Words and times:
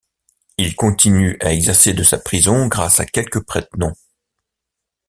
Il 0.57 0.75
continue 0.75 1.37
à 1.41 1.53
exercer 1.53 1.93
de 1.93 2.01
sa 2.01 2.17
prison 2.17 2.65
grâce 2.65 2.99
à 2.99 3.05
quelques 3.05 3.45
prête-noms. 3.45 3.93